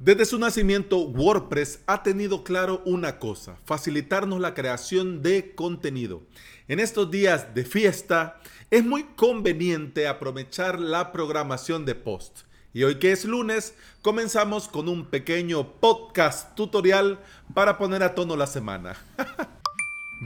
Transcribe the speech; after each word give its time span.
Desde 0.00 0.24
su 0.26 0.40
nacimiento, 0.40 0.98
WordPress 0.98 1.80
ha 1.86 2.02
tenido 2.02 2.42
claro 2.42 2.82
una 2.84 3.20
cosa, 3.20 3.58
facilitarnos 3.64 4.40
la 4.40 4.52
creación 4.52 5.22
de 5.22 5.54
contenido. 5.54 6.22
En 6.66 6.80
estos 6.80 7.12
días 7.12 7.54
de 7.54 7.64
fiesta, 7.64 8.40
es 8.72 8.84
muy 8.84 9.04
conveniente 9.04 10.08
aprovechar 10.08 10.80
la 10.80 11.12
programación 11.12 11.84
de 11.84 11.94
post. 11.94 12.40
Y 12.72 12.82
hoy 12.82 12.96
que 12.96 13.12
es 13.12 13.24
lunes, 13.24 13.74
comenzamos 14.02 14.66
con 14.66 14.88
un 14.88 15.06
pequeño 15.06 15.74
podcast 15.74 16.56
tutorial 16.56 17.20
para 17.54 17.78
poner 17.78 18.02
a 18.02 18.16
tono 18.16 18.36
la 18.36 18.48
semana. 18.48 18.96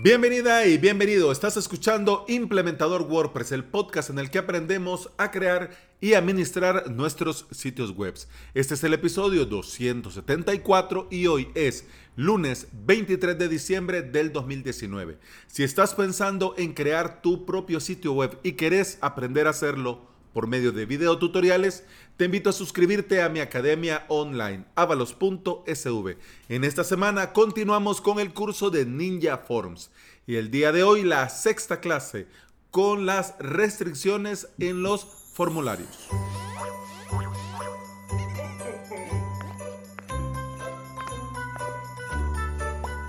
Bienvenida 0.00 0.64
y 0.64 0.78
bienvenido. 0.78 1.32
Estás 1.32 1.56
escuchando 1.56 2.24
Implementador 2.28 3.02
WordPress, 3.02 3.50
el 3.50 3.64
podcast 3.64 4.10
en 4.10 4.20
el 4.20 4.30
que 4.30 4.38
aprendemos 4.38 5.10
a 5.18 5.32
crear 5.32 5.70
y 6.00 6.14
administrar 6.14 6.88
nuestros 6.88 7.48
sitios 7.50 7.90
web. 7.96 8.14
Este 8.54 8.74
es 8.74 8.84
el 8.84 8.94
episodio 8.94 9.44
274 9.44 11.08
y 11.10 11.26
hoy 11.26 11.48
es 11.56 11.84
lunes 12.14 12.68
23 12.72 13.36
de 13.36 13.48
diciembre 13.48 14.02
del 14.02 14.32
2019. 14.32 15.18
Si 15.48 15.64
estás 15.64 15.96
pensando 15.96 16.54
en 16.56 16.74
crear 16.74 17.20
tu 17.20 17.44
propio 17.44 17.80
sitio 17.80 18.12
web 18.12 18.38
y 18.44 18.52
querés 18.52 18.98
aprender 19.00 19.48
a 19.48 19.50
hacerlo, 19.50 20.07
por 20.32 20.46
medio 20.46 20.72
de 20.72 20.86
videotutoriales, 20.86 21.84
te 22.16 22.26
invito 22.26 22.50
a 22.50 22.52
suscribirte 22.52 23.22
a 23.22 23.28
mi 23.28 23.40
academia 23.40 24.04
online, 24.08 24.64
avalos.sv. 24.74 26.16
En 26.48 26.64
esta 26.64 26.84
semana 26.84 27.32
continuamos 27.32 28.00
con 28.00 28.18
el 28.20 28.32
curso 28.32 28.70
de 28.70 28.86
Ninja 28.86 29.38
Forms 29.38 29.90
y 30.26 30.36
el 30.36 30.50
día 30.50 30.72
de 30.72 30.82
hoy 30.82 31.02
la 31.02 31.28
sexta 31.28 31.80
clase 31.80 32.26
con 32.70 33.06
las 33.06 33.34
restricciones 33.38 34.48
en 34.58 34.82
los 34.82 35.04
formularios. 35.32 36.08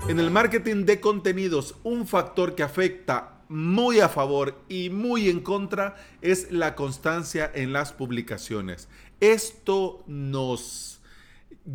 En 0.08 0.18
el 0.18 0.30
marketing 0.30 0.86
de 0.86 1.00
contenidos, 1.00 1.76
un 1.84 2.06
factor 2.06 2.56
que 2.56 2.64
afecta 2.64 3.39
muy 3.50 3.98
a 3.98 4.08
favor 4.08 4.62
y 4.68 4.90
muy 4.90 5.28
en 5.28 5.40
contra 5.40 5.96
es 6.22 6.52
la 6.52 6.76
constancia 6.76 7.50
en 7.52 7.72
las 7.72 7.92
publicaciones. 7.92 8.88
Esto 9.18 10.04
nos 10.06 11.00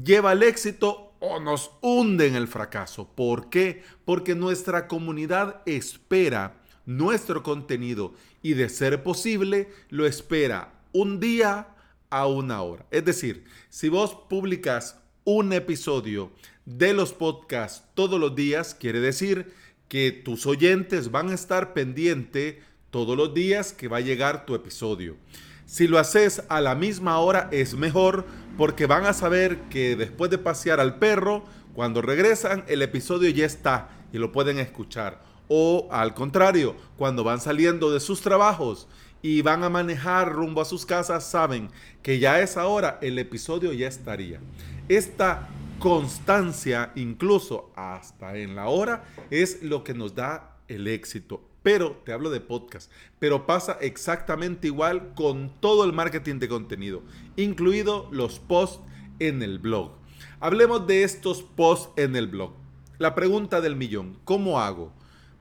lleva 0.03 0.31
al 0.31 0.43
éxito 0.43 1.13
o 1.19 1.41
nos 1.41 1.71
hunde 1.81 2.27
en 2.27 2.35
el 2.35 2.47
fracaso. 2.47 3.09
¿Por 3.13 3.49
qué? 3.49 3.83
Porque 4.05 4.35
nuestra 4.35 4.87
comunidad 4.87 5.61
espera 5.65 6.61
nuestro 6.85 7.43
contenido 7.43 8.13
y 8.41 8.53
de 8.53 8.69
ser 8.69 9.03
posible 9.03 9.69
lo 9.89 10.05
espera 10.05 10.73
un 10.93 11.19
día 11.19 11.75
a 12.09 12.25
una 12.25 12.61
hora. 12.61 12.85
Es 12.89 13.03
decir, 13.03 13.43
si 13.69 13.89
vos 13.89 14.15
publicas 14.29 15.01
un 15.25 15.51
episodio 15.51 16.31
de 16.63 16.93
los 16.93 17.11
podcasts 17.11 17.83
todos 17.95 18.17
los 18.17 18.33
días, 18.33 18.75
quiere 18.75 19.01
decir 19.01 19.51
que 19.87 20.11
tus 20.11 20.45
oyentes 20.45 21.11
van 21.11 21.29
a 21.29 21.33
estar 21.33 21.73
pendiente 21.73 22.61
todos 22.89 23.17
los 23.17 23.33
días 23.33 23.73
que 23.73 23.87
va 23.87 23.97
a 23.97 24.01
llegar 24.01 24.45
tu 24.45 24.55
episodio. 24.55 25.17
Si 25.65 25.87
lo 25.87 25.99
haces 25.99 26.43
a 26.47 26.61
la 26.61 26.75
misma 26.75 27.19
hora 27.19 27.49
es 27.51 27.73
mejor 27.75 28.25
porque 28.57 28.85
van 28.85 29.05
a 29.05 29.13
saber 29.13 29.57
que 29.69 29.95
después 29.95 30.31
de 30.31 30.37
pasear 30.37 30.79
al 30.79 30.99
perro, 30.99 31.43
cuando 31.73 32.01
regresan 32.01 32.63
el 32.67 32.81
episodio 32.81 33.29
ya 33.29 33.45
está 33.45 33.89
y 34.13 34.17
lo 34.17 34.31
pueden 34.31 34.59
escuchar. 34.59 35.21
O 35.47 35.87
al 35.91 36.13
contrario, 36.13 36.75
cuando 36.97 37.23
van 37.23 37.41
saliendo 37.41 37.91
de 37.91 37.99
sus 37.99 38.21
trabajos 38.21 38.87
y 39.21 39.41
van 39.41 39.63
a 39.63 39.69
manejar 39.69 40.31
rumbo 40.31 40.61
a 40.61 40.65
sus 40.65 40.85
casas, 40.85 41.23
saben 41.29 41.69
que 42.01 42.19
ya 42.19 42.35
a 42.35 42.41
esa 42.41 42.67
hora 42.67 42.99
el 43.01 43.19
episodio 43.19 43.73
ya 43.73 43.87
estaría. 43.87 44.39
Esta 44.87 45.49
constancia, 45.79 46.91
incluso 46.95 47.71
hasta 47.75 48.37
en 48.37 48.55
la 48.55 48.67
hora, 48.67 49.03
es 49.29 49.61
lo 49.63 49.83
que 49.83 49.93
nos 49.93 50.15
da 50.15 50.57
el 50.67 50.87
éxito. 50.87 51.41
Pero 51.63 52.01
te 52.05 52.13
hablo 52.13 52.29
de 52.29 52.41
podcast, 52.41 52.91
pero 53.19 53.45
pasa 53.47 53.77
exactamente 53.81 54.67
igual 54.67 55.13
con 55.15 55.51
todo 55.59 55.83
el 55.83 55.93
marketing 55.93 56.39
de 56.39 56.47
contenido, 56.47 57.01
incluido 57.35 58.07
los 58.11 58.39
posts 58.39 58.81
en 59.19 59.41
el 59.41 59.59
blog. 59.59 59.91
Hablemos 60.39 60.85
de 60.85 61.03
estos 61.03 61.41
posts 61.41 61.89
en 61.95 62.15
el 62.15 62.27
blog. 62.27 62.51
La 62.97 63.15
pregunta 63.15 63.61
del 63.61 63.75
millón, 63.75 64.19
¿cómo 64.25 64.59
hago? 64.59 64.91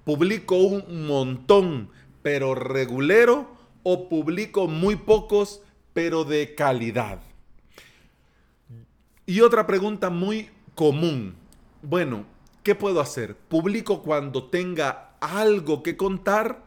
¿Publico 0.04 0.56
un 0.56 1.06
montón, 1.06 1.90
pero 2.22 2.54
regulero 2.54 3.54
o 3.82 4.08
publico 4.08 4.66
muy 4.66 4.96
pocos, 4.96 5.62
pero 5.92 6.24
de 6.24 6.54
calidad? 6.54 7.20
Y 9.26 9.40
otra 9.40 9.66
pregunta 9.66 10.10
muy 10.10 10.50
común. 10.74 11.34
Bueno, 11.80 12.26
¿qué 12.62 12.74
puedo 12.74 13.00
hacer? 13.00 13.34
¿Publico 13.34 14.02
cuando 14.02 14.50
tenga 14.50 15.16
algo 15.20 15.82
que 15.82 15.96
contar 15.96 16.62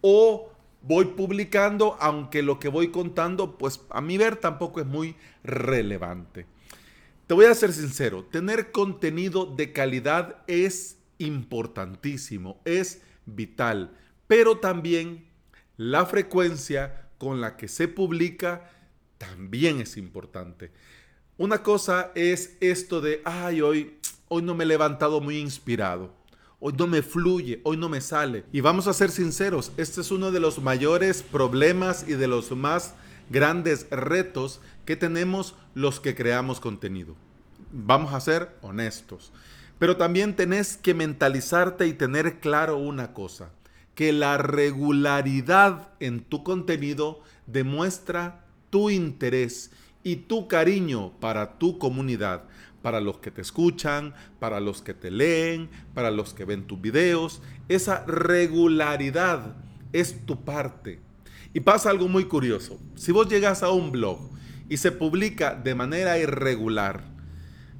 o 0.00 0.52
voy 0.82 1.06
publicando 1.06 1.96
aunque 1.98 2.42
lo 2.42 2.60
que 2.60 2.68
voy 2.68 2.92
contando, 2.92 3.58
pues 3.58 3.80
a 3.90 4.00
mi 4.00 4.16
ver 4.16 4.36
tampoco 4.36 4.80
es 4.80 4.86
muy 4.86 5.16
relevante? 5.42 6.46
Te 7.26 7.34
voy 7.34 7.46
a 7.46 7.54
ser 7.54 7.72
sincero, 7.72 8.24
tener 8.24 8.70
contenido 8.70 9.46
de 9.46 9.72
calidad 9.72 10.44
es 10.46 10.98
importantísimo, 11.18 12.60
es 12.64 13.02
vital, 13.26 13.92
pero 14.28 14.58
también 14.58 15.26
la 15.76 16.06
frecuencia 16.06 17.08
con 17.18 17.40
la 17.40 17.56
que 17.56 17.66
se 17.66 17.88
publica 17.88 18.70
también 19.18 19.80
es 19.80 19.96
importante. 19.96 20.70
Una 21.38 21.62
cosa 21.62 22.10
es 22.16 22.56
esto 22.58 23.00
de, 23.00 23.22
ay, 23.24 23.60
hoy, 23.60 23.96
hoy 24.26 24.42
no 24.42 24.56
me 24.56 24.64
he 24.64 24.66
levantado 24.66 25.20
muy 25.20 25.38
inspirado. 25.38 26.12
Hoy 26.58 26.74
no 26.76 26.88
me 26.88 27.00
fluye, 27.00 27.60
hoy 27.62 27.76
no 27.76 27.88
me 27.88 28.00
sale. 28.00 28.44
Y 28.50 28.60
vamos 28.60 28.88
a 28.88 28.92
ser 28.92 29.12
sinceros, 29.12 29.70
este 29.76 30.00
es 30.00 30.10
uno 30.10 30.32
de 30.32 30.40
los 30.40 30.60
mayores 30.60 31.22
problemas 31.22 32.04
y 32.08 32.14
de 32.14 32.26
los 32.26 32.50
más 32.50 32.94
grandes 33.30 33.86
retos 33.92 34.60
que 34.84 34.96
tenemos 34.96 35.54
los 35.74 36.00
que 36.00 36.16
creamos 36.16 36.58
contenido. 36.58 37.14
Vamos 37.70 38.14
a 38.14 38.20
ser 38.20 38.56
honestos. 38.60 39.30
Pero 39.78 39.96
también 39.96 40.34
tenés 40.34 40.76
que 40.76 40.92
mentalizarte 40.92 41.86
y 41.86 41.92
tener 41.92 42.40
claro 42.40 42.78
una 42.78 43.14
cosa, 43.14 43.52
que 43.94 44.12
la 44.12 44.38
regularidad 44.38 45.90
en 46.00 46.18
tu 46.18 46.42
contenido 46.42 47.20
demuestra 47.46 48.44
tu 48.70 48.90
interés 48.90 49.70
y 50.02 50.16
tu 50.16 50.48
cariño 50.48 51.12
para 51.20 51.58
tu 51.58 51.78
comunidad, 51.78 52.44
para 52.82 53.00
los 53.00 53.18
que 53.18 53.30
te 53.30 53.40
escuchan, 53.40 54.14
para 54.38 54.60
los 54.60 54.82
que 54.82 54.94
te 54.94 55.10
leen, 55.10 55.68
para 55.94 56.10
los 56.10 56.34
que 56.34 56.44
ven 56.44 56.66
tus 56.66 56.80
videos. 56.80 57.42
Esa 57.68 58.04
regularidad 58.06 59.56
es 59.92 60.24
tu 60.26 60.44
parte. 60.44 61.00
Y 61.52 61.60
pasa 61.60 61.90
algo 61.90 62.08
muy 62.08 62.24
curioso. 62.24 62.78
Si 62.94 63.12
vos 63.12 63.28
llegas 63.28 63.62
a 63.62 63.70
un 63.70 63.90
blog 63.90 64.30
y 64.68 64.76
se 64.76 64.92
publica 64.92 65.54
de 65.54 65.74
manera 65.74 66.18
irregular, 66.18 67.04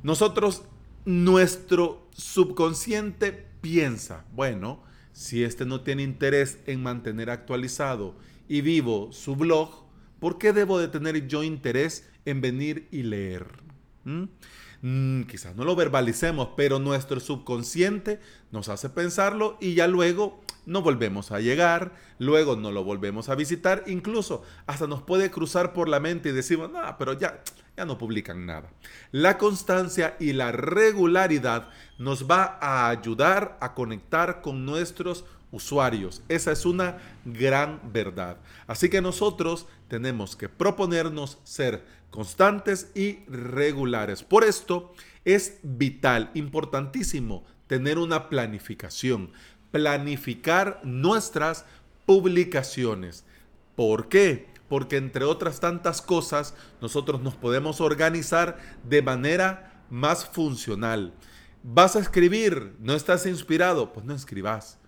nosotros, 0.02 0.62
nuestro 1.04 2.08
subconsciente 2.12 3.32
piensa, 3.60 4.24
bueno, 4.34 4.82
si 5.12 5.42
este 5.42 5.64
no 5.64 5.80
tiene 5.80 6.02
interés 6.02 6.58
en 6.66 6.82
mantener 6.82 7.30
actualizado 7.30 8.14
y 8.48 8.60
vivo 8.60 9.12
su 9.12 9.34
blog, 9.36 9.87
¿Por 10.20 10.38
qué 10.38 10.52
debo 10.52 10.78
de 10.78 10.88
tener 10.88 11.28
yo 11.28 11.42
interés 11.42 12.08
en 12.24 12.40
venir 12.40 12.88
y 12.90 13.02
leer? 13.02 13.46
¿Mm? 14.04 14.24
Mm, 14.82 15.22
quizás 15.24 15.56
no 15.56 15.64
lo 15.64 15.74
verbalicemos, 15.74 16.50
pero 16.56 16.78
nuestro 16.78 17.18
subconsciente 17.18 18.20
nos 18.52 18.68
hace 18.68 18.88
pensarlo 18.88 19.56
y 19.60 19.74
ya 19.74 19.88
luego 19.88 20.40
no 20.66 20.82
volvemos 20.82 21.32
a 21.32 21.40
llegar, 21.40 21.94
luego 22.18 22.54
no 22.54 22.70
lo 22.70 22.84
volvemos 22.84 23.28
a 23.28 23.34
visitar, 23.34 23.84
incluso 23.86 24.42
hasta 24.66 24.86
nos 24.86 25.02
puede 25.02 25.30
cruzar 25.30 25.72
por 25.72 25.88
la 25.88 25.98
mente 25.98 26.28
y 26.28 26.32
decimos, 26.32 26.70
no, 26.70 26.80
pero 26.98 27.14
ya, 27.14 27.42
ya 27.76 27.86
no 27.86 27.98
publican 27.98 28.46
nada. 28.46 28.70
La 29.10 29.38
constancia 29.38 30.16
y 30.20 30.32
la 30.34 30.52
regularidad 30.52 31.70
nos 31.98 32.30
va 32.30 32.58
a 32.60 32.90
ayudar 32.90 33.56
a 33.60 33.74
conectar 33.74 34.42
con 34.42 34.64
nuestros 34.64 35.24
usuarios. 35.50 36.22
Esa 36.28 36.52
es 36.52 36.66
una 36.66 36.98
gran 37.24 37.80
verdad. 37.92 38.36
Así 38.66 38.90
que 38.90 39.00
nosotros 39.00 39.66
tenemos 39.88 40.36
que 40.36 40.48
proponernos 40.48 41.38
ser 41.44 41.84
constantes 42.10 42.90
y 42.94 43.24
regulares. 43.26 44.22
Por 44.22 44.44
esto 44.44 44.92
es 45.24 45.58
vital, 45.62 46.30
importantísimo, 46.34 47.44
tener 47.66 47.98
una 47.98 48.28
planificación. 48.28 49.32
Planificar 49.70 50.80
nuestras 50.84 51.64
publicaciones. 52.06 53.24
¿Por 53.74 54.08
qué? 54.08 54.48
Porque 54.68 54.96
entre 54.96 55.24
otras 55.24 55.60
tantas 55.60 56.02
cosas, 56.02 56.54
nosotros 56.80 57.22
nos 57.22 57.34
podemos 57.34 57.80
organizar 57.80 58.58
de 58.84 59.02
manera 59.02 59.84
más 59.90 60.26
funcional. 60.26 61.12
¿Vas 61.62 61.96
a 61.96 62.00
escribir? 62.00 62.76
¿No 62.80 62.94
estás 62.94 63.26
inspirado? 63.26 63.92
Pues 63.92 64.06
no 64.06 64.14
escribas 64.14 64.78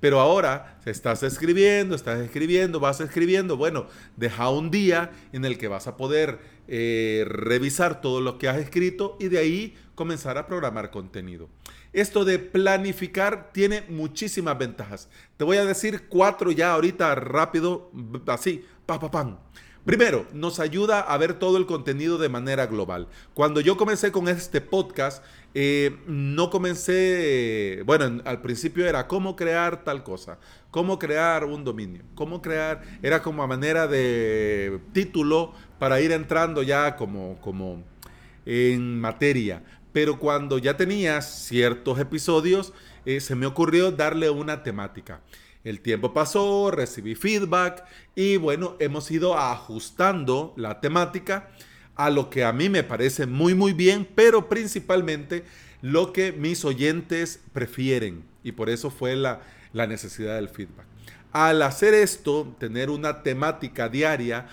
Pero 0.00 0.20
ahora 0.20 0.78
estás 0.84 1.22
escribiendo, 1.22 1.94
estás 1.94 2.20
escribiendo, 2.20 2.80
vas 2.80 3.00
escribiendo. 3.00 3.56
Bueno, 3.56 3.86
deja 4.16 4.50
un 4.50 4.70
día 4.70 5.12
en 5.32 5.44
el 5.44 5.56
que 5.56 5.68
vas 5.68 5.86
a 5.86 5.96
poder 5.96 6.38
eh, 6.68 7.24
revisar 7.26 8.00
todo 8.00 8.20
lo 8.20 8.38
que 8.38 8.48
has 8.48 8.58
escrito 8.58 9.16
y 9.20 9.28
de 9.28 9.38
ahí 9.38 9.76
comenzar 9.94 10.38
a 10.38 10.46
programar 10.46 10.90
contenido. 10.90 11.48
Esto 11.92 12.24
de 12.24 12.38
planificar 12.38 13.52
tiene 13.52 13.82
muchísimas 13.88 14.58
ventajas. 14.58 15.08
Te 15.36 15.44
voy 15.44 15.58
a 15.58 15.64
decir 15.64 16.08
cuatro 16.08 16.50
ya 16.50 16.72
ahorita 16.72 17.14
rápido, 17.14 17.90
así, 18.26 18.64
pa, 18.84 18.98
pa, 18.98 19.10
pam. 19.10 19.38
Primero, 19.84 20.26
nos 20.32 20.60
ayuda 20.60 21.00
a 21.00 21.18
ver 21.18 21.34
todo 21.34 21.58
el 21.58 21.66
contenido 21.66 22.16
de 22.16 22.30
manera 22.30 22.66
global. 22.66 23.06
Cuando 23.34 23.60
yo 23.60 23.76
comencé 23.76 24.10
con 24.10 24.28
este 24.28 24.62
podcast, 24.62 25.22
eh, 25.52 25.98
no 26.06 26.48
comencé, 26.48 27.82
bueno, 27.84 28.22
al 28.24 28.40
principio 28.40 28.86
era 28.86 29.06
cómo 29.06 29.36
crear 29.36 29.84
tal 29.84 30.02
cosa, 30.02 30.38
cómo 30.70 30.98
crear 30.98 31.44
un 31.44 31.64
dominio, 31.64 32.02
cómo 32.14 32.40
crear, 32.40 32.80
era 33.02 33.20
como 33.22 33.42
a 33.42 33.46
manera 33.46 33.86
de 33.86 34.80
título 34.94 35.52
para 35.78 36.00
ir 36.00 36.12
entrando 36.12 36.62
ya 36.62 36.96
como, 36.96 37.38
como 37.42 37.84
en 38.46 38.98
materia. 38.98 39.62
Pero 39.92 40.18
cuando 40.18 40.56
ya 40.56 40.78
tenía 40.78 41.20
ciertos 41.20 41.98
episodios, 41.98 42.72
eh, 43.04 43.20
se 43.20 43.34
me 43.34 43.44
ocurrió 43.44 43.92
darle 43.92 44.30
una 44.30 44.62
temática. 44.62 45.20
El 45.64 45.80
tiempo 45.80 46.12
pasó, 46.12 46.70
recibí 46.70 47.14
feedback 47.14 47.84
y 48.14 48.36
bueno, 48.36 48.76
hemos 48.80 49.10
ido 49.10 49.38
ajustando 49.38 50.52
la 50.58 50.80
temática 50.80 51.48
a 51.96 52.10
lo 52.10 52.28
que 52.28 52.44
a 52.44 52.52
mí 52.52 52.68
me 52.68 52.82
parece 52.82 53.24
muy 53.26 53.54
muy 53.54 53.72
bien, 53.72 54.06
pero 54.14 54.50
principalmente 54.50 55.44
lo 55.80 56.12
que 56.12 56.32
mis 56.32 56.66
oyentes 56.66 57.40
prefieren. 57.54 58.24
Y 58.42 58.52
por 58.52 58.68
eso 58.68 58.90
fue 58.90 59.16
la, 59.16 59.40
la 59.72 59.86
necesidad 59.86 60.34
del 60.34 60.50
feedback. 60.50 60.86
Al 61.32 61.62
hacer 61.62 61.94
esto, 61.94 62.54
tener 62.58 62.90
una 62.90 63.22
temática 63.22 63.88
diaria, 63.88 64.48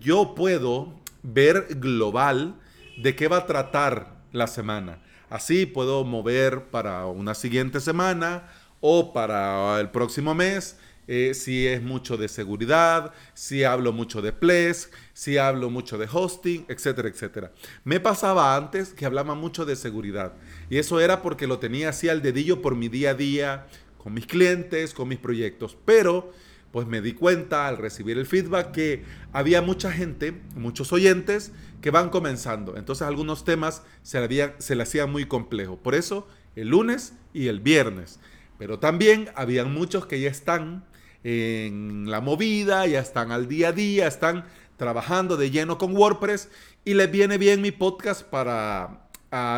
yo 0.00 0.34
puedo 0.34 0.94
ver 1.22 1.68
global 1.76 2.56
de 2.98 3.14
qué 3.14 3.28
va 3.28 3.38
a 3.38 3.46
tratar 3.46 4.16
la 4.32 4.48
semana. 4.48 4.98
Así 5.30 5.64
puedo 5.64 6.04
mover 6.04 6.64
para 6.64 7.06
una 7.06 7.34
siguiente 7.34 7.80
semana 7.80 8.48
o 8.80 9.12
para 9.12 9.80
el 9.80 9.90
próximo 9.90 10.34
mes, 10.34 10.76
eh, 11.08 11.34
si 11.34 11.66
es 11.66 11.82
mucho 11.82 12.16
de 12.16 12.28
seguridad, 12.28 13.12
si 13.32 13.62
hablo 13.62 13.92
mucho 13.92 14.22
de 14.22 14.32
Plesk, 14.32 14.92
si 15.12 15.38
hablo 15.38 15.70
mucho 15.70 15.98
de 15.98 16.08
hosting, 16.12 16.64
etcétera, 16.68 17.08
etcétera. 17.08 17.52
Me 17.84 18.00
pasaba 18.00 18.56
antes 18.56 18.92
que 18.92 19.06
hablaba 19.06 19.34
mucho 19.36 19.64
de 19.64 19.76
seguridad 19.76 20.32
y 20.68 20.78
eso 20.78 21.00
era 21.00 21.22
porque 21.22 21.46
lo 21.46 21.60
tenía 21.60 21.90
así 21.90 22.08
al 22.08 22.22
dedillo 22.22 22.60
por 22.60 22.74
mi 22.74 22.88
día 22.88 23.10
a 23.10 23.14
día, 23.14 23.66
con 23.98 24.14
mis 24.14 24.26
clientes, 24.26 24.94
con 24.94 25.08
mis 25.08 25.18
proyectos, 25.18 25.76
pero 25.84 26.32
pues 26.72 26.88
me 26.88 27.00
di 27.00 27.12
cuenta 27.12 27.68
al 27.68 27.78
recibir 27.78 28.18
el 28.18 28.26
feedback 28.26 28.72
que 28.72 29.04
había 29.32 29.62
mucha 29.62 29.92
gente, 29.92 30.34
muchos 30.56 30.92
oyentes 30.92 31.52
que 31.80 31.90
van 31.90 32.10
comenzando. 32.10 32.76
Entonces 32.76 33.06
algunos 33.06 33.44
temas 33.44 33.82
se, 34.02 34.26
le, 34.26 34.54
se 34.58 34.74
le 34.74 34.82
hacían 34.82 35.10
muy 35.10 35.24
complejo. 35.24 35.76
Por 35.76 35.94
eso 35.94 36.26
el 36.56 36.68
lunes 36.68 37.14
y 37.32 37.46
el 37.46 37.60
viernes. 37.60 38.18
Pero 38.58 38.78
también 38.78 39.30
habían 39.34 39.72
muchos 39.72 40.06
que 40.06 40.20
ya 40.20 40.30
están 40.30 40.84
en 41.24 42.10
la 42.10 42.20
movida, 42.20 42.86
ya 42.86 43.00
están 43.00 43.32
al 43.32 43.48
día 43.48 43.68
a 43.68 43.72
día, 43.72 44.06
están 44.06 44.44
trabajando 44.76 45.36
de 45.36 45.50
lleno 45.50 45.78
con 45.78 45.96
WordPress 45.96 46.50
y 46.84 46.94
les 46.94 47.10
viene 47.10 47.38
bien 47.38 47.60
mi 47.62 47.72
podcast 47.72 48.22
para 48.22 49.08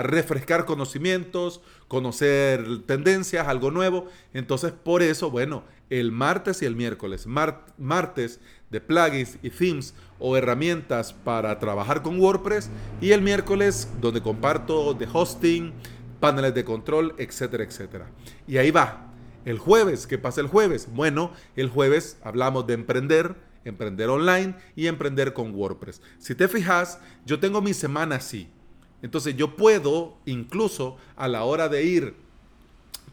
refrescar 0.02 0.64
conocimientos, 0.64 1.60
conocer 1.86 2.82
tendencias, 2.86 3.46
algo 3.46 3.70
nuevo. 3.70 4.06
Entonces, 4.32 4.72
por 4.72 5.02
eso, 5.02 5.30
bueno, 5.30 5.62
el 5.90 6.10
martes 6.10 6.62
y 6.62 6.66
el 6.66 6.74
miércoles, 6.74 7.26
martes 7.26 8.40
de 8.70 8.80
plugins 8.80 9.38
y 9.42 9.50
themes 9.50 9.94
o 10.18 10.36
herramientas 10.36 11.12
para 11.12 11.58
trabajar 11.58 12.02
con 12.02 12.18
WordPress 12.20 12.70
y 13.00 13.12
el 13.12 13.22
miércoles 13.22 13.88
donde 14.00 14.20
comparto 14.20 14.94
de 14.94 15.06
hosting, 15.10 15.72
paneles 16.20 16.54
de 16.54 16.64
control, 16.64 17.14
etcétera, 17.18 17.64
etcétera. 17.64 18.10
Y 18.46 18.58
ahí 18.58 18.70
va. 18.70 19.12
El 19.44 19.58
jueves, 19.58 20.06
¿qué 20.06 20.18
pasa 20.18 20.40
el 20.40 20.48
jueves? 20.48 20.88
Bueno, 20.92 21.32
el 21.56 21.68
jueves 21.68 22.18
hablamos 22.22 22.66
de 22.66 22.74
emprender, 22.74 23.34
emprender 23.64 24.10
online 24.10 24.54
y 24.76 24.86
emprender 24.86 25.32
con 25.32 25.54
WordPress. 25.54 26.02
Si 26.18 26.34
te 26.34 26.48
fijas, 26.48 27.00
yo 27.24 27.38
tengo 27.38 27.62
mi 27.62 27.72
semana 27.72 28.16
así. 28.16 28.48
Entonces 29.00 29.36
yo 29.36 29.56
puedo, 29.56 30.18
incluso 30.26 30.96
a 31.16 31.28
la 31.28 31.44
hora 31.44 31.68
de 31.68 31.84
ir 31.84 32.14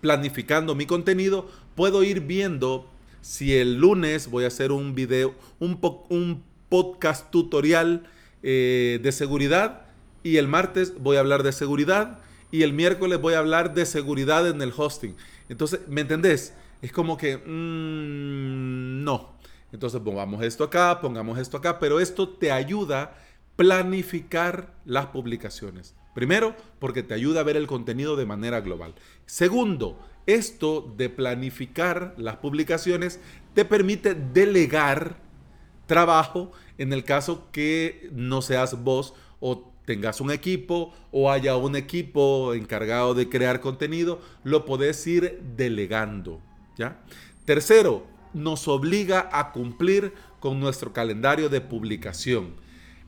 planificando 0.01 0.75
mi 0.75 0.85
contenido, 0.85 1.47
puedo 1.75 2.03
ir 2.03 2.21
viendo 2.21 2.89
si 3.21 3.55
el 3.55 3.75
lunes 3.77 4.29
voy 4.29 4.43
a 4.43 4.47
hacer 4.47 4.71
un 4.71 4.93
video, 4.93 5.35
un, 5.59 6.43
podcast 6.67 7.29
tutorial 7.31 8.09
eh, 8.41 8.99
de 9.01 9.11
seguridad 9.11 9.85
y 10.23 10.37
el 10.37 10.47
martes 10.47 10.95
voy 10.99 11.17
a 11.17 11.19
hablar 11.19 11.43
de 11.43 11.51
seguridad 11.51 12.19
y 12.51 12.63
el 12.63 12.73
miércoles 12.73 13.19
voy 13.19 13.33
a 13.33 13.39
hablar 13.39 13.73
de 13.73 13.85
seguridad 13.85 14.47
en 14.47 14.61
el 14.61 14.73
hosting. 14.75 15.15
Entonces, 15.49 15.81
¿me 15.87 16.01
entendés? 16.01 16.53
Es 16.81 16.91
como 16.91 17.17
que, 17.17 17.37
mm, 17.37 19.03
no. 19.03 19.35
Entonces, 19.71 20.01
pongamos 20.01 20.43
esto 20.43 20.63
acá, 20.63 21.01
pongamos 21.01 21.37
esto 21.37 21.57
acá, 21.57 21.79
pero 21.79 21.99
esto 21.99 22.29
te 22.29 22.51
ayuda 22.51 23.01
a 23.01 23.13
planificar 23.55 24.73
las 24.85 25.07
publicaciones. 25.07 25.95
Primero, 26.13 26.55
porque 26.79 27.03
te 27.03 27.13
ayuda 27.13 27.41
a 27.41 27.43
ver 27.43 27.57
el 27.57 27.67
contenido 27.67 28.15
de 28.15 28.25
manera 28.25 28.61
global. 28.61 28.95
Segundo, 29.25 29.99
esto 30.25 30.93
de 30.95 31.09
planificar 31.09 32.15
las 32.17 32.37
publicaciones 32.37 33.19
te 33.53 33.65
permite 33.65 34.15
delegar 34.15 35.17
trabajo 35.87 36.51
en 36.77 36.93
el 36.93 37.03
caso 37.03 37.51
que 37.51 38.09
no 38.11 38.41
seas 38.41 38.83
vos 38.83 39.13
o 39.39 39.71
tengas 39.85 40.19
un 40.21 40.31
equipo 40.31 40.93
o 41.11 41.31
haya 41.31 41.55
un 41.55 41.75
equipo 41.75 42.53
encargado 42.53 43.13
de 43.13 43.29
crear 43.29 43.61
contenido, 43.61 44.19
lo 44.43 44.65
podés 44.65 45.05
ir 45.07 45.41
delegando, 45.55 46.41
¿ya? 46.77 46.99
Tercero, 47.45 48.05
nos 48.33 48.67
obliga 48.67 49.29
a 49.31 49.51
cumplir 49.51 50.13
con 50.39 50.59
nuestro 50.59 50.91
calendario 50.91 51.49
de 51.49 51.61
publicación. 51.61 52.64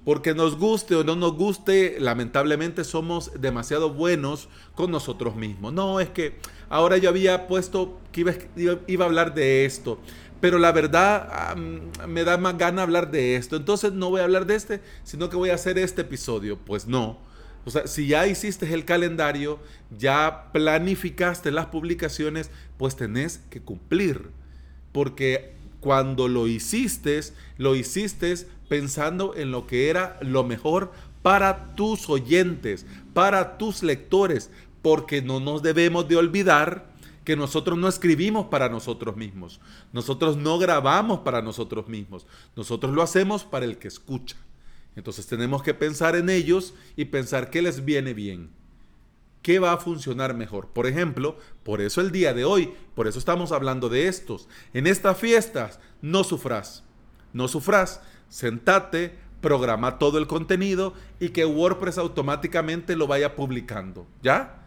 Porque 0.07 0.33
nos 0.33 0.57
guste 0.57 0.95
o 0.95 1.03
no 1.03 1.17
nos 1.17 1.33
guste, 1.33 1.97
lamentablemente 1.99 2.85
somos 2.85 3.29
demasiado 3.41 3.89
buenos 3.89 4.47
con 4.73 4.89
nosotros 4.89 5.35
mismos. 5.35 5.73
No, 5.73 5.99
es 5.99 6.07
que 6.07 6.37
ahora 6.69 6.95
yo 6.95 7.09
había 7.09 7.45
puesto 7.45 7.99
que 8.13 8.21
iba, 8.55 9.03
a 9.03 9.05
hablar 9.05 9.33
de 9.33 9.65
esto 9.65 9.99
pero 10.39 10.59
la 10.59 10.71
verdad 10.71 11.57
me 11.57 12.23
da 12.23 12.37
más 12.37 12.57
gana 12.57 12.83
hablar 12.83 13.11
de 13.11 13.35
esto. 13.35 13.57
Entonces 13.57 13.91
no 13.91 14.09
voy 14.09 14.21
a 14.21 14.23
hablar 14.23 14.45
de 14.45 14.55
este, 14.55 14.81
sino 15.03 15.29
que 15.29 15.35
voy 15.35 15.49
a 15.49 15.55
hacer 15.55 15.77
este 15.77 16.03
episodio. 16.03 16.57
Pues 16.57 16.87
no. 16.87 17.19
O 17.65 17.69
sea, 17.69 17.85
si 17.85 18.07
ya 18.07 18.27
hiciste 18.27 18.73
el 18.73 18.85
calendario, 18.85 19.59
ya 19.97 20.51
planificaste 20.53 21.51
las 21.51 21.65
publicaciones, 21.65 22.49
pues 22.77 22.95
tenés 22.95 23.41
que 23.49 23.59
cumplir. 23.59 24.29
Porque 24.93 25.57
cuando 25.81 26.27
lo 26.27 26.47
hiciste, 26.47 27.19
lo 27.57 27.75
hiciste 27.75 28.35
pensando 28.67 29.35
en 29.35 29.51
lo 29.51 29.67
que 29.67 29.89
era 29.89 30.17
lo 30.21 30.43
mejor 30.43 30.91
para 31.21 31.75
tus 31.75 32.09
oyentes, 32.09 32.85
para 33.13 33.57
tus 33.57 33.83
lectores, 33.83 34.51
porque 34.81 35.21
no 35.21 35.39
nos 35.39 35.61
debemos 35.61 36.07
de 36.07 36.15
olvidar 36.15 36.87
que 37.23 37.35
nosotros 37.35 37.77
no 37.77 37.89
escribimos 37.89 38.45
para 38.45 38.69
nosotros 38.69 39.17
mismos, 39.17 39.59
nosotros 39.91 40.37
no 40.37 40.57
grabamos 40.57 41.19
para 41.19 41.41
nosotros 41.41 41.89
mismos, 41.89 42.25
nosotros 42.55 42.93
lo 42.93 43.01
hacemos 43.01 43.43
para 43.43 43.65
el 43.65 43.77
que 43.77 43.89
escucha. 43.89 44.37
Entonces 44.95 45.27
tenemos 45.27 45.61
que 45.61 45.73
pensar 45.73 46.15
en 46.15 46.29
ellos 46.29 46.73
y 46.95 47.05
pensar 47.05 47.49
qué 47.49 47.61
les 47.61 47.83
viene 47.83 48.13
bien, 48.13 48.49
qué 49.41 49.59
va 49.59 49.73
a 49.73 49.77
funcionar 49.77 50.35
mejor. 50.35 50.69
Por 50.69 50.87
ejemplo, 50.87 51.37
por 51.63 51.81
eso 51.81 51.99
el 51.99 52.11
día 52.11 52.33
de 52.33 52.45
hoy, 52.45 52.73
por 52.95 53.07
eso 53.07 53.19
estamos 53.19 53.51
hablando 53.51 53.89
de 53.89 54.07
estos. 54.07 54.47
En 54.73 54.87
estas 54.87 55.17
fiestas, 55.17 55.81
no 56.01 56.23
sufras, 56.23 56.85
no 57.33 57.47
sufras, 57.49 58.01
sentate, 58.29 59.17
programa 59.41 59.99
todo 59.99 60.17
el 60.17 60.27
contenido 60.27 60.93
y 61.19 61.29
que 61.29 61.45
WordPress 61.45 61.97
automáticamente 61.97 62.95
lo 62.95 63.07
vaya 63.07 63.35
publicando, 63.35 64.07
¿ya? 64.21 64.57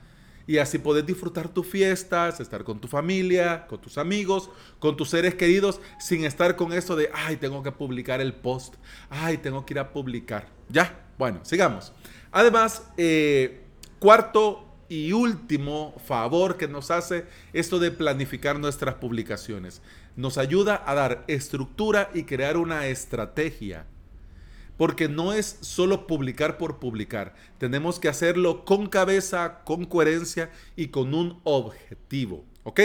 y 0.51 0.59
así 0.59 0.79
poder 0.79 1.07
disfrutar 1.07 1.49
tus 1.49 1.65
fiestas, 1.65 2.41
estar 2.41 2.65
con 2.65 2.81
tu 2.81 2.89
familia, 2.89 3.69
con 3.69 3.81
tus 3.81 3.99
amigos, 3.99 4.51
con 4.81 4.97
tus 4.97 5.11
seres 5.11 5.37
queridos, 5.37 5.81
sin 6.01 6.25
estar 6.25 6.57
con 6.57 6.73
eso 6.73 6.97
de, 6.97 7.09
ay, 7.15 7.37
tengo 7.37 7.63
que 7.63 7.71
publicar 7.71 8.21
el 8.21 8.35
post, 8.35 8.75
ay, 9.11 9.39
tengo 9.39 9.65
que 9.65 9.75
ir 9.75 9.79
a 9.79 9.93
publicar. 9.93 10.49
Ya, 10.69 11.07
bueno, 11.19 11.39
sigamos. 11.45 11.93
Además, 12.33 12.83
eh, 12.97 13.61
cuarto 14.01 14.67
y 14.89 15.13
último 15.13 15.95
favor 16.05 16.57
que 16.57 16.67
nos 16.67 16.91
hace 16.91 17.27
esto 17.53 17.79
de 17.79 17.93
planificar 17.93 18.59
nuestras 18.59 18.97
publicaciones. 18.97 19.83
Nos 20.17 20.39
ayuda 20.39 20.83
a 20.87 20.95
dar 20.95 21.25
estructura 21.29 22.11
y 22.15 22.25
crear 22.25 22.57
una 22.57 22.87
estrategia 22.87 23.87
porque 24.81 25.11
no 25.11 25.35
es 25.35 25.59
solo 25.61 26.07
publicar 26.07 26.57
por 26.57 26.79
publicar. 26.79 27.35
Tenemos 27.59 28.01
que 28.01 28.09
hacerlo 28.09 28.65
con 28.65 28.87
cabeza, 28.87 29.61
con 29.63 29.85
coherencia 29.85 30.51
y 30.75 30.89
con 30.89 31.13
un 31.13 31.39
objetivo. 31.45 32.47
¿Ok? 32.63 32.81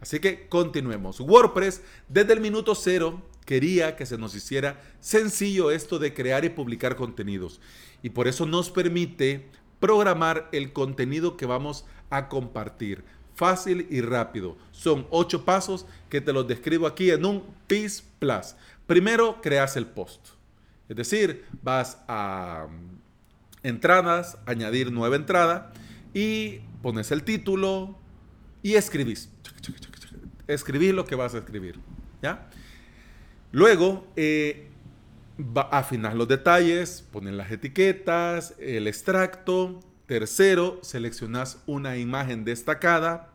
Así 0.00 0.18
que 0.18 0.48
continuemos. 0.48 1.20
WordPress 1.20 1.82
desde 2.08 2.32
el 2.32 2.40
minuto 2.40 2.74
cero 2.74 3.22
quería 3.44 3.94
que 3.94 4.06
se 4.06 4.18
nos 4.18 4.34
hiciera 4.34 4.82
sencillo 4.98 5.70
esto 5.70 6.00
de 6.00 6.12
crear 6.12 6.44
y 6.44 6.48
publicar 6.48 6.96
contenidos. 6.96 7.60
Y 8.02 8.10
por 8.10 8.26
eso 8.26 8.44
nos 8.44 8.70
permite 8.70 9.46
programar 9.78 10.48
el 10.50 10.72
contenido 10.72 11.36
que 11.36 11.46
vamos 11.46 11.86
a 12.10 12.28
compartir. 12.28 13.04
Fácil 13.36 13.86
y 13.90 14.00
rápido. 14.00 14.56
Son 14.72 15.06
ocho 15.10 15.44
pasos 15.44 15.86
que 16.08 16.20
te 16.20 16.32
los 16.32 16.48
describo 16.48 16.86
aquí 16.86 17.10
en 17.10 17.24
un 17.24 17.44
PIS 17.66 18.02
Plus. 18.18 18.56
Primero, 18.86 19.40
creas 19.42 19.76
el 19.76 19.86
post. 19.86 20.28
Es 20.88 20.96
decir, 20.96 21.44
vas 21.62 21.98
a 22.08 22.66
mm, 22.68 23.66
entradas, 23.68 24.38
añadir 24.46 24.90
nueva 24.90 25.16
entrada 25.16 25.72
y 26.14 26.60
pones 26.82 27.10
el 27.10 27.24
título 27.24 27.98
y 28.62 28.74
escribís. 28.74 29.28
Escribir 30.46 30.94
lo 30.94 31.04
que 31.04 31.14
vas 31.14 31.34
a 31.34 31.38
escribir. 31.38 31.78
¿Ya? 32.22 32.48
Luego, 33.52 34.06
eh, 34.16 34.68
afinar 35.70 36.14
los 36.14 36.28
detalles, 36.28 37.04
poner 37.12 37.34
las 37.34 37.50
etiquetas, 37.50 38.54
el 38.58 38.86
extracto. 38.86 39.80
Tercero, 40.06 40.78
seleccionas 40.82 41.58
una 41.66 41.96
imagen 41.96 42.44
destacada. 42.44 43.32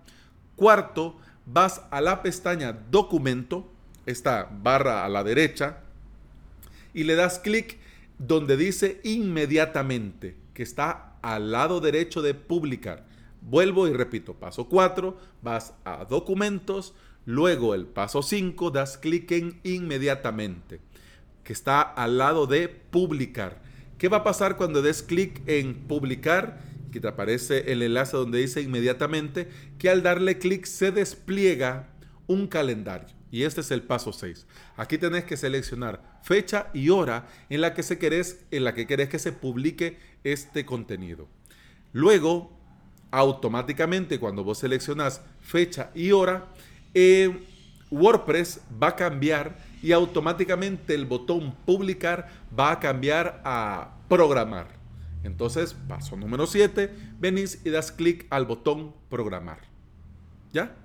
Cuarto, 0.56 1.18
vas 1.46 1.82
a 1.92 2.00
la 2.00 2.22
pestaña 2.22 2.72
Documento, 2.72 3.70
esta 4.06 4.50
barra 4.50 5.04
a 5.04 5.10
la 5.10 5.24
derecha, 5.26 5.80
y 6.94 7.04
le 7.04 7.16
das 7.16 7.40
clic 7.40 7.78
donde 8.18 8.56
dice 8.56 9.02
inmediatamente, 9.04 10.38
que 10.54 10.64
está 10.64 11.18
al 11.22 11.52
lado 11.52 11.82
derecho 11.82 12.22
de 12.22 12.36
publicar. 12.36 13.06
Vuelvo 13.42 13.88
y 13.88 13.94
repito, 13.94 14.36
paso 14.36 14.70
4, 14.70 15.18
vas 15.42 15.74
a 15.84 16.06
documentos, 16.06 16.94
luego 17.26 17.76
el 17.76 17.86
paso 17.86 18.22
5, 18.22 18.72
das 18.72 18.98
clic 18.98 19.30
en 19.32 19.60
inmediatamente, 19.64 20.80
que 21.44 21.52
está 21.52 21.82
al 21.82 22.18
lado 22.18 22.48
de 22.48 22.70
publicar. 22.70 23.71
¿Qué 24.02 24.08
va 24.08 24.18
a 24.18 24.24
pasar 24.24 24.58
cuando 24.58 24.82
des 24.82 25.04
clic 25.04 25.44
en 25.46 25.76
publicar? 25.76 26.60
Que 26.92 27.00
te 27.00 27.08
aparece 27.08 27.72
el 27.72 27.84
enlace 27.84 28.18
donde 28.18 28.40
dice 28.40 28.60
inmediatamente 28.60 29.48
que 29.78 29.92
al 29.92 30.02
darle 30.02 30.40
clic 30.40 30.66
se 30.66 30.92
despliega 30.92 31.88
un 32.26 32.48
calendario. 32.48 33.10
Y 33.30 33.44
este 33.44 33.62
es 33.62 33.70
el 33.70 33.84
paso 33.84 34.12
6. 34.12 34.48
Aquí 34.76 34.98
tenés 34.98 35.26
que 35.26 35.38
seleccionar 35.38 36.20
fecha 36.24 36.72
y 36.74 36.90
hora 36.90 37.28
en 37.52 37.62
la 37.62 37.76
que, 37.76 37.84
se 37.84 38.00
querés, 38.00 38.40
en 38.50 38.64
la 38.64 38.74
que 38.74 38.88
querés 38.88 39.08
que 39.08 39.20
se 39.20 39.34
publique 39.34 40.00
este 40.24 40.66
contenido. 40.66 41.28
Luego 41.94 42.58
automáticamente 43.12 44.20
cuando 44.20 44.44
vos 44.44 44.58
seleccionas 44.58 45.22
fecha 45.42 45.92
y 45.94 46.12
hora, 46.12 46.48
eh, 46.96 47.46
WordPress 47.92 48.62
va 48.82 48.88
a 48.88 48.96
cambiar 48.96 49.56
y 49.82 49.92
automáticamente 49.92 50.94
el 50.94 51.06
botón 51.06 51.56
publicar 51.66 52.30
va 52.58 52.72
a 52.72 52.80
cambiar 52.80 53.42
a 53.44 53.96
programar. 54.08 54.68
Entonces, 55.24 55.76
paso 55.88 56.16
número 56.16 56.48
7, 56.48 56.94
venís 57.20 57.62
y 57.64 57.70
das 57.70 57.92
clic 57.92 58.26
al 58.30 58.46
botón 58.46 58.94
programar. 59.10 59.60
¿Ya? 60.52 60.76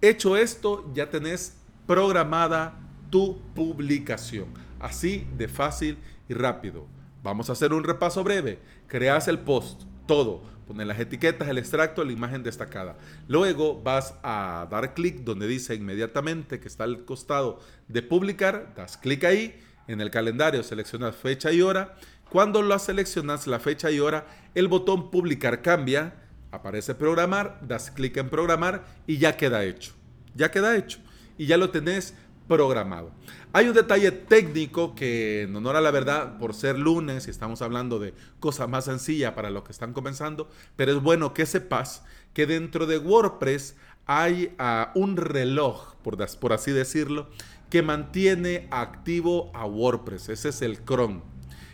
Hecho 0.00 0.36
esto, 0.36 0.90
ya 0.94 1.10
tenés 1.10 1.56
programada 1.86 2.78
tu 3.10 3.40
publicación. 3.54 4.48
Así 4.78 5.26
de 5.36 5.48
fácil 5.48 5.98
y 6.28 6.34
rápido. 6.34 6.86
Vamos 7.22 7.50
a 7.50 7.52
hacer 7.52 7.72
un 7.72 7.84
repaso 7.84 8.24
breve. 8.24 8.58
Creas 8.86 9.28
el 9.28 9.38
post, 9.38 9.82
todo 10.06 10.42
poner 10.70 10.86
las 10.86 11.00
etiquetas, 11.00 11.48
el 11.48 11.58
extracto, 11.58 12.04
la 12.04 12.12
imagen 12.12 12.44
destacada. 12.44 12.96
Luego 13.26 13.82
vas 13.82 14.14
a 14.22 14.68
dar 14.70 14.94
clic 14.94 15.24
donde 15.24 15.48
dice 15.48 15.74
inmediatamente 15.74 16.60
que 16.60 16.68
está 16.68 16.84
al 16.84 17.04
costado 17.04 17.58
de 17.88 18.02
publicar, 18.02 18.72
das 18.76 18.96
clic 18.96 19.24
ahí, 19.24 19.60
en 19.88 20.00
el 20.00 20.12
calendario 20.12 20.62
seleccionas 20.62 21.16
fecha 21.16 21.50
y 21.50 21.60
hora. 21.60 21.96
Cuando 22.30 22.62
lo 22.62 22.78
seleccionas 22.78 23.48
la 23.48 23.58
fecha 23.58 23.90
y 23.90 23.98
hora, 23.98 24.28
el 24.54 24.68
botón 24.68 25.10
publicar 25.10 25.60
cambia, 25.60 26.14
aparece 26.52 26.94
programar, 26.94 27.58
das 27.66 27.90
clic 27.90 28.16
en 28.18 28.30
programar 28.30 28.84
y 29.08 29.18
ya 29.18 29.36
queda 29.36 29.64
hecho. 29.64 29.94
Ya 30.36 30.52
queda 30.52 30.76
hecho. 30.76 31.00
Y 31.36 31.46
ya 31.46 31.56
lo 31.56 31.70
tenés 31.70 32.14
programado. 32.50 33.12
Hay 33.52 33.68
un 33.68 33.74
detalle 33.74 34.10
técnico 34.10 34.96
que, 34.96 35.42
en 35.42 35.54
honor 35.54 35.76
a 35.76 35.80
la 35.80 35.92
verdad, 35.92 36.36
por 36.36 36.52
ser 36.52 36.76
lunes 36.76 37.28
y 37.28 37.30
estamos 37.30 37.62
hablando 37.62 38.00
de 38.00 38.12
cosas 38.40 38.68
más 38.68 38.86
sencillas 38.86 39.34
para 39.34 39.50
los 39.50 39.62
que 39.62 39.70
están 39.70 39.92
comenzando, 39.92 40.48
pero 40.74 40.90
es 40.90 41.00
bueno 41.00 41.32
que 41.32 41.46
sepas 41.46 42.04
que 42.34 42.46
dentro 42.46 42.86
de 42.86 42.98
WordPress 42.98 43.76
hay 44.04 44.52
ah, 44.58 44.90
un 44.96 45.16
reloj, 45.16 45.94
por, 46.02 46.16
por 46.40 46.52
así 46.52 46.72
decirlo, 46.72 47.28
que 47.70 47.82
mantiene 47.82 48.66
activo 48.72 49.52
a 49.54 49.64
WordPress. 49.64 50.30
Ese 50.30 50.48
es 50.48 50.60
el 50.60 50.80
cron. 50.80 51.22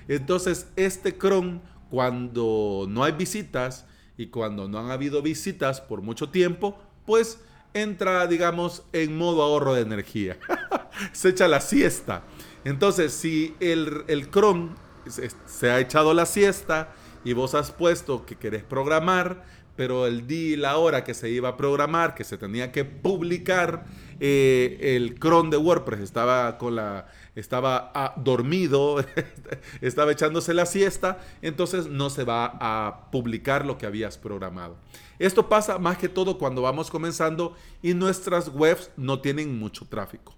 Entonces, 0.08 0.68
este 0.76 1.16
cron, 1.16 1.62
cuando 1.88 2.84
no 2.86 3.02
hay 3.02 3.12
visitas 3.12 3.86
y 4.18 4.26
cuando 4.26 4.68
no 4.68 4.78
han 4.78 4.90
habido 4.90 5.22
visitas 5.22 5.80
por 5.80 6.02
mucho 6.02 6.28
tiempo, 6.28 6.76
pues 7.06 7.38
entra, 7.72 8.26
digamos, 8.26 8.82
en 8.92 9.16
modo 9.16 9.42
ahorro 9.42 9.74
de 9.74 9.82
energía. 9.82 10.36
se 11.12 11.30
echa 11.30 11.48
la 11.48 11.60
siesta. 11.60 12.22
Entonces, 12.64 13.12
si 13.12 13.54
el, 13.60 14.04
el 14.08 14.30
Chrome 14.30 14.70
se, 15.08 15.70
ha 15.70 15.80
echado 15.80 16.14
la 16.14 16.26
siesta 16.26 16.92
y 17.24 17.32
vos 17.32 17.54
has 17.54 17.70
puesto 17.70 18.26
que 18.26 18.36
querés 18.36 18.64
programar, 18.64 19.44
pero 19.76 20.06
el 20.06 20.26
día 20.26 20.54
y 20.54 20.56
la 20.56 20.78
hora 20.78 21.04
que 21.04 21.12
se 21.14 21.28
iba 21.28 21.50
a 21.50 21.56
programar, 21.56 22.14
que 22.14 22.24
se 22.24 22.38
tenía 22.38 22.72
que 22.72 22.84
publicar, 22.84 23.84
eh, 24.20 24.96
el 24.96 25.18
cron 25.18 25.50
de 25.50 25.58
WordPress 25.58 26.00
estaba 26.00 26.56
con 26.56 26.76
la 26.76 27.08
estaba 27.34 27.92
ah, 27.94 28.14
dormido, 28.16 29.04
estaba 29.82 30.12
echándose 30.12 30.54
la 30.54 30.64
siesta, 30.64 31.18
entonces 31.42 31.86
no 31.86 32.08
se 32.08 32.24
va 32.24 32.56
a 32.58 33.10
publicar 33.10 33.66
lo 33.66 33.76
que 33.76 33.84
habías 33.84 34.16
programado. 34.16 34.78
Esto 35.18 35.48
pasa 35.48 35.78
más 35.78 35.98
que 35.98 36.08
todo 36.08 36.38
cuando 36.38 36.62
vamos 36.62 36.90
comenzando 36.90 37.54
y 37.82 37.92
nuestras 37.92 38.48
webs 38.48 38.90
no 38.96 39.20
tienen 39.20 39.58
mucho 39.58 39.86
tráfico. 39.86 40.34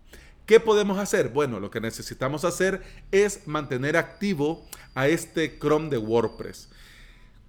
¿Qué 0.49 0.61
podemos 0.61 0.99
hacer? 0.99 1.29
Bueno, 1.29 1.61
lo 1.61 1.71
que 1.71 1.79
necesitamos 1.79 2.43
hacer 2.47 2.83
es 3.13 3.47
mantener 3.47 3.99
activo 3.99 4.67
a 4.95 5.07
este 5.07 5.59
Chrome 5.59 5.91
de 5.91 5.99
WordPress. 5.99 6.71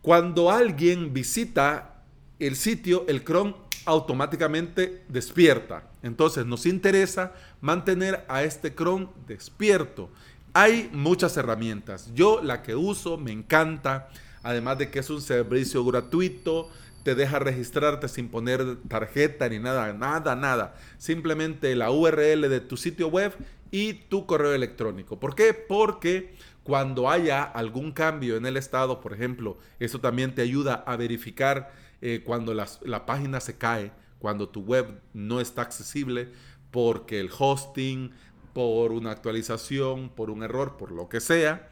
Cuando 0.02 0.52
alguien 0.52 1.14
visita 1.14 2.04
el 2.40 2.58
sitio, 2.58 3.06
el 3.08 3.24
Chrome 3.24 3.56
automáticamente 3.86 5.06
despierta. 5.08 5.84
Entonces 6.04 6.46
nos 6.46 6.66
interesa 6.66 7.32
mantener 7.62 8.26
a 8.28 8.44
este 8.44 8.76
Chrome 8.76 9.08
despierto. 9.26 10.10
Hay 10.52 10.90
muchas 10.92 11.38
herramientas. 11.38 12.12
Yo 12.14 12.44
la 12.44 12.64
que 12.64 12.76
uso 12.76 13.16
me 13.18 13.32
encanta, 13.32 14.10
además 14.44 14.78
de 14.78 14.92
que 14.92 15.00
es 15.00 15.10
un 15.10 15.22
servicio 15.22 15.86
gratuito, 15.86 16.70
te 17.10 17.16
deja 17.16 17.40
registrarte 17.40 18.08
sin 18.08 18.30
poner 18.30 18.78
tarjeta 18.88 19.50
ni 19.50 19.58
nada, 19.58 19.94
nada, 19.94 20.36
nada. 20.36 20.76
Simplemente 21.00 21.76
la 21.76 21.90
URL 21.90 22.48
de 22.48 22.60
tu 22.60 22.78
sitio 22.78 23.08
web 23.08 23.34
y 23.72 23.94
tu 23.94 24.28
correo 24.28 24.54
electrónico. 24.54 25.20
¿Por 25.20 25.34
qué? 25.34 25.56
Porque 25.56 26.36
cuando 26.62 27.10
haya 27.10 27.42
algún 27.42 27.94
cambio 27.94 28.38
en 28.38 28.46
el 28.46 28.58
estado, 28.58 29.02
por 29.02 29.14
ejemplo, 29.14 29.58
eso 29.80 30.00
también 30.00 30.36
te 30.36 30.44
ayuda 30.44 30.84
a 30.86 30.98
verificar 30.98 31.74
eh, 32.04 32.22
cuando 32.24 32.54
la 32.54 33.06
página 33.08 33.40
se 33.40 33.58
cae, 33.58 33.92
cuando 34.20 34.48
tu 34.48 34.62
web 34.62 35.02
no 35.12 35.42
está 35.42 35.64
accesible 35.64 36.30
porque 36.70 37.20
el 37.20 37.32
hosting, 37.36 38.12
por 38.54 38.92
una 38.92 39.10
actualización, 39.10 40.10
por 40.10 40.30
un 40.30 40.44
error, 40.44 40.78
por 40.78 40.92
lo 40.92 41.10
que 41.10 41.22
sea, 41.22 41.70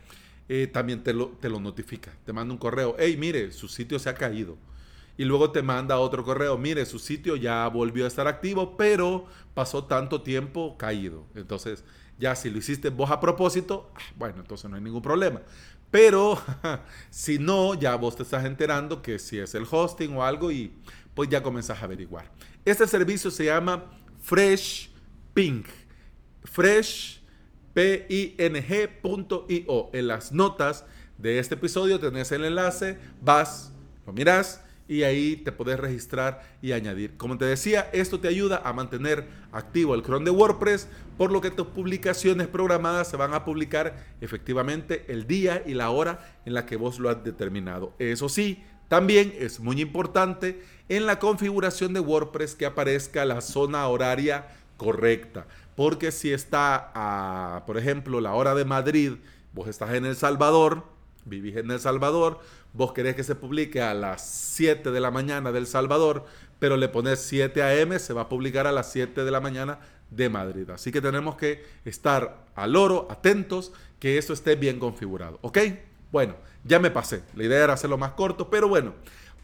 eh, 0.50 0.66
también 0.66 1.04
te 1.04 1.14
lo, 1.14 1.28
te 1.28 1.48
lo 1.48 1.60
notifica. 1.60 2.12
Te 2.26 2.34
manda 2.34 2.56
un 2.56 2.58
correo, 2.58 2.96
hey, 2.98 3.18
mire, 3.20 3.52
su 3.52 3.68
sitio 3.68 4.00
se 4.00 4.10
ha 4.10 4.16
caído. 4.16 4.58
Y 5.18 5.26
luego 5.26 5.52
te 5.52 5.64
manda 5.64 5.98
otro 5.98 6.24
correo, 6.24 6.58
mire, 6.58 6.86
su 6.86 7.00
sitio 7.00 7.36
ya 7.36 7.68
volvió 7.68 8.06
a 8.06 8.08
estar 8.08 8.28
activo, 8.28 8.78
pero 8.78 9.26
pasó 9.56 9.84
tanto 9.86 10.22
tiempo 10.22 10.78
caído. 10.78 11.26
Entonces, 11.34 11.84
ya 12.20 12.36
si 12.36 12.52
lo 12.52 12.60
hiciste 12.60 12.90
vos 12.90 13.10
a 13.10 13.20
propósito, 13.20 13.92
ah, 13.96 14.02
bueno, 14.16 14.42
entonces 14.42 14.70
no 14.70 14.76
hay 14.76 14.84
ningún 14.84 15.02
problema. 15.02 15.42
Pero 15.90 16.40
si 17.10 17.40
no, 17.40 17.74
ya 17.74 17.96
vos 17.96 18.16
te 18.16 18.22
estás 18.24 18.46
enterando 18.46 19.02
que 19.02 19.18
si 19.18 19.40
es 19.40 19.56
el 19.56 19.66
hosting 19.70 20.16
o 20.16 20.24
algo 20.24 20.52
y 20.52 20.72
pues 21.16 21.30
ya 21.30 21.42
comenzás 21.42 21.82
a 21.82 21.86
averiguar. 21.86 22.32
Este 22.64 22.86
servicio 22.86 23.32
se 23.32 23.46
llama 23.46 23.86
Fresh 24.22 24.92
Ping. 25.34 25.64
Fresh 26.44 27.22
P-I-N-G.io. 27.74 29.00
En 29.94 30.08
las 30.08 30.32
notas 30.32 30.86
de 31.18 31.40
este 31.40 31.56
episodio 31.56 32.00
tenés 32.00 32.32
el 32.32 32.46
enlace, 32.46 33.00
vas, 33.22 33.72
lo 34.06 34.14
miras 34.14 34.62
y 34.88 35.04
ahí 35.04 35.38
te 35.38 35.52
puedes 35.52 35.80
registrar 35.80 36.44
y 36.62 36.72
añadir. 36.72 37.18
Como 37.18 37.38
te 37.38 37.46
decía, 37.46 37.90
esto 37.94 38.20
te 38.20 38.28
ayuda 38.28 38.62
a 38.64 38.74
mantener 38.74 39.28
activo 39.52 39.96
el 39.96 40.04
cron 40.04 40.26
de 40.26 40.32
WordPress, 40.32 40.88
por 41.18 41.32
lo 41.32 41.42
que 41.42 41.52
tus 41.52 41.68
publicaciones 41.68 42.48
programadas 42.48 43.10
se 43.10 43.18
van 43.18 43.34
a 43.34 43.44
publicar 43.44 44.06
efectivamente 44.22 45.06
el 45.08 45.28
día 45.28 45.64
y 45.66 45.74
la 45.74 45.90
hora 45.90 46.40
en 46.46 46.54
la 46.54 46.66
que 46.66 46.78
vos 46.78 47.00
lo 47.00 47.10
has 47.10 47.24
determinado. 47.24 47.94
Eso 48.00 48.30
sí, 48.30 48.64
También 48.88 49.34
es 49.38 49.60
muy 49.60 49.82
importante 49.82 50.62
en 50.88 51.06
la 51.06 51.20
configuración 51.20 51.94
de 51.94 52.00
WordPress 52.00 52.56
que 52.56 52.66
aparezca 52.66 53.26
la 53.26 53.42
zona 53.42 53.86
horaria 53.88 54.48
correcta. 54.78 55.46
Porque 55.76 56.12
si 56.12 56.32
está, 56.32 56.92
a, 56.96 57.66
por 57.66 57.78
ejemplo, 57.78 58.22
la 58.22 58.34
hora 58.34 58.56
de 58.56 58.66
Madrid, 58.66 59.14
vos 59.54 59.68
estás 59.68 59.94
en 59.94 60.06
El 60.06 60.16
Salvador, 60.16 60.86
vivís 61.28 61.58
en 61.58 61.70
El 61.70 61.80
Salvador, 61.80 62.40
vos 62.74 62.94
querés 62.94 63.16
que 63.16 63.24
se 63.24 63.36
publique 63.36 63.82
a 63.82 63.94
las 63.94 64.28
7 64.28 64.92
de 64.92 65.00
la 65.00 65.12
mañana 65.12 65.52
del 65.52 65.68
Salvador, 65.68 66.26
pero 66.60 66.78
le 66.78 66.90
pones 66.90 67.20
7 67.20 67.62
a.m., 67.62 68.00
se 68.00 68.14
va 68.14 68.22
a 68.22 68.30
publicar 68.30 68.68
a 68.68 68.72
las 68.72 68.92
7 68.92 69.24
de 69.24 69.32
la 69.32 69.40
mañana 69.40 69.80
de 70.10 70.30
Madrid. 70.30 70.70
Así 70.70 70.92
que 70.92 71.02
tenemos 71.02 71.36
que 71.36 71.64
estar 71.86 72.46
al 72.56 72.76
oro, 72.76 73.08
atentos, 73.10 73.74
que 74.00 74.18
eso 74.18 74.34
esté 74.34 74.56
bien 74.56 74.80
configurado. 74.80 75.40
¿Ok? 75.42 75.60
Bueno, 76.12 76.36
ya 76.64 76.80
me 76.80 76.92
pasé. 76.92 77.24
La 77.36 77.44
idea 77.44 77.64
era 77.64 77.74
hacerlo 77.74 77.98
más 77.98 78.12
corto, 78.12 78.50
pero 78.50 78.68
bueno. 78.68 78.94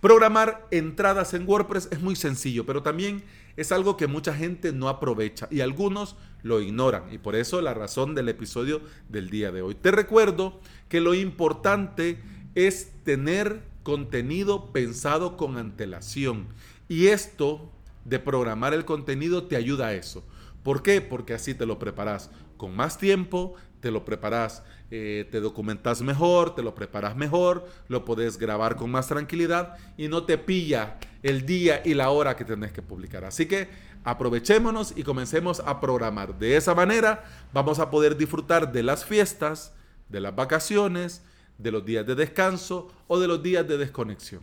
Programar 0.04 0.68
entradas 0.70 1.34
en 1.34 1.48
WordPress 1.48 1.88
es 1.90 2.02
muy 2.02 2.18
sencillo, 2.18 2.66
pero 2.66 2.84
también 2.84 3.24
es 3.56 3.72
algo 3.72 3.96
que 3.96 4.08
mucha 4.08 4.34
gente 4.34 4.74
no 4.74 4.90
aprovecha 4.90 5.48
y 5.50 5.62
algunos 5.62 6.18
lo 6.42 6.60
ignoran. 6.60 7.04
Y 7.10 7.20
por 7.20 7.38
eso 7.38 7.62
la 7.62 7.74
razón 7.74 8.14
del 8.14 8.28
episodio 8.28 8.82
del 9.08 9.30
día 9.30 9.54
de 9.54 9.62
hoy. 9.62 9.76
Te 9.76 9.92
recuerdo 9.92 10.60
que 10.90 11.00
lo 11.00 11.14
importante 11.14 12.22
es 12.54 12.92
tener 13.06 13.64
contenido 13.84 14.74
pensado 14.74 15.38
con 15.38 15.56
antelación. 15.56 16.48
Y 16.90 17.08
esto 17.08 17.72
de 18.04 18.20
programar 18.20 18.74
el 18.74 18.84
contenido 18.84 19.46
te 19.46 19.56
ayuda 19.56 19.88
a 19.88 19.94
eso. 19.94 20.26
¿Por 20.64 20.84
qué? 20.84 21.00
Porque 21.00 21.34
así 21.34 21.54
te 21.54 21.66
lo 21.66 21.80
preparas 21.80 22.30
con 22.58 22.76
más 22.76 22.98
tiempo, 22.98 23.56
te 23.84 23.92
lo 23.92 24.06
preparas, 24.06 24.64
eh, 24.92 25.28
te 25.30 25.42
documentas 25.42 26.02
mejor, 26.02 26.56
te 26.56 26.64
lo 26.64 26.74
preparas 26.74 27.18
mejor, 27.18 27.68
lo 27.90 28.06
puedes 28.06 28.38
grabar 28.38 28.78
con 28.78 28.90
más 28.90 29.10
tranquilidad 29.10 29.76
y 29.98 30.08
no 30.08 30.24
te 30.24 30.38
pilla 30.38 31.00
el 31.22 31.46
día 31.46 31.82
y 31.84 31.94
la 31.94 32.10
hora 32.10 32.38
que 32.38 32.46
tenés 32.46 32.72
que 32.72 32.82
publicar. 32.82 33.26
Así 33.26 33.46
que 33.46 33.68
aprovechémonos 34.06 34.94
y 34.96 35.04
comencemos 35.04 35.60
a 35.60 35.82
programar. 35.82 36.40
De 36.40 36.56
esa 36.56 36.74
manera 36.74 37.26
vamos 37.52 37.80
a 37.80 37.92
poder 37.92 38.16
disfrutar 38.16 38.72
de 38.72 38.84
las 38.84 39.04
fiestas, 39.04 39.74
de 40.08 40.22
las 40.22 40.34
vacaciones, 40.34 41.22
de 41.58 41.72
los 41.72 41.86
días 41.86 42.08
de 42.08 42.16
descanso 42.16 42.90
o 43.10 43.20
de 43.20 43.28
los 43.28 43.44
días 43.44 43.68
de 43.68 43.78
desconexión. 43.78 44.42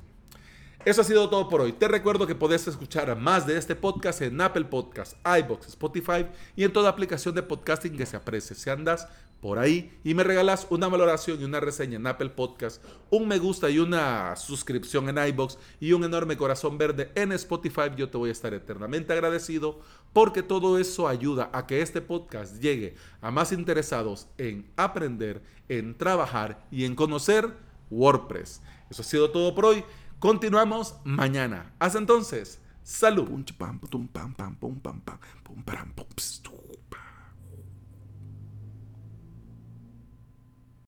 Eso 0.84 1.02
ha 1.02 1.04
sido 1.04 1.28
todo 1.28 1.46
por 1.48 1.60
hoy. 1.60 1.72
Te 1.72 1.88
recuerdo 1.88 2.26
que 2.26 2.34
podés 2.34 2.66
escuchar 2.66 3.14
más 3.14 3.46
de 3.46 3.58
este 3.58 3.74
podcast 3.74 4.22
en 4.22 4.40
Apple 4.40 4.64
Podcasts, 4.64 5.14
iBox, 5.24 5.68
Spotify 5.68 6.26
y 6.56 6.64
en 6.64 6.72
toda 6.72 6.88
aplicación 6.88 7.34
de 7.34 7.42
podcasting 7.42 7.98
que 7.98 8.06
se 8.06 8.16
aprecie. 8.16 8.56
Si 8.56 8.70
andas 8.70 9.06
por 9.40 9.58
ahí 9.58 9.98
y 10.04 10.14
me 10.14 10.22
regalas 10.22 10.66
una 10.70 10.88
valoración 10.88 11.40
y 11.40 11.44
una 11.44 11.60
reseña 11.60 11.96
en 11.96 12.06
Apple 12.06 12.30
Podcast, 12.30 12.84
un 13.10 13.26
me 13.26 13.38
gusta 13.38 13.70
y 13.70 13.78
una 13.78 14.36
suscripción 14.36 15.08
en 15.08 15.26
iBox 15.28 15.58
y 15.80 15.92
un 15.92 16.04
enorme 16.04 16.36
corazón 16.36 16.78
verde 16.78 17.10
en 17.14 17.32
Spotify, 17.32 17.90
yo 17.96 18.10
te 18.10 18.18
voy 18.18 18.28
a 18.28 18.32
estar 18.32 18.52
eternamente 18.52 19.12
agradecido 19.12 19.80
porque 20.12 20.42
todo 20.42 20.78
eso 20.78 21.08
ayuda 21.08 21.50
a 21.52 21.66
que 21.66 21.82
este 21.82 22.00
podcast 22.00 22.60
llegue 22.60 22.94
a 23.20 23.30
más 23.30 23.52
interesados 23.52 24.28
en 24.38 24.70
aprender, 24.76 25.42
en 25.68 25.96
trabajar 25.96 26.66
y 26.70 26.84
en 26.84 26.94
conocer 26.94 27.48
WordPress. 27.90 28.62
Eso 28.90 29.02
ha 29.02 29.04
sido 29.04 29.30
todo 29.30 29.54
por 29.54 29.66
hoy. 29.66 29.84
Continuamos 30.18 30.96
mañana. 31.04 31.72
Hasta 31.78 31.98
entonces, 31.98 32.60
salud. 32.82 33.28